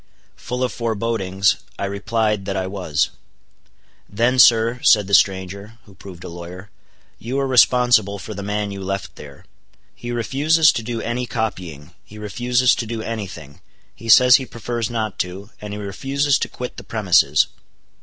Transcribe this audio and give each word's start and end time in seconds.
Full 0.35 0.63
of 0.63 0.71
forebodings, 0.73 1.57
I 1.77 1.85
replied 1.85 2.45
that 2.45 2.57
I 2.57 2.65
was. 2.65 3.11
"Then 4.09 4.39
sir," 4.39 4.79
said 4.81 5.05
the 5.05 5.13
stranger, 5.13 5.77
who 5.85 5.93
proved 5.93 6.23
a 6.23 6.27
lawyer, 6.27 6.71
"you 7.19 7.37
are 7.39 7.45
responsible 7.45 8.17
for 8.17 8.33
the 8.33 8.41
man 8.41 8.71
you 8.71 8.81
left 8.83 9.15
there. 9.15 9.45
He 9.93 10.09
refuses 10.09 10.71
to 10.71 10.81
do 10.81 11.01
any 11.01 11.27
copying; 11.27 11.93
he 12.03 12.17
refuses 12.17 12.73
to 12.77 12.87
do 12.87 13.03
any 13.03 13.27
thing; 13.27 13.61
he 13.93 14.09
says 14.09 14.37
he 14.37 14.45
prefers 14.47 14.89
not 14.89 15.19
to; 15.19 15.51
and 15.61 15.71
he 15.71 15.77
refuses 15.77 16.39
to 16.39 16.49
quit 16.49 16.77
the 16.77 16.83
premises." 16.83 17.45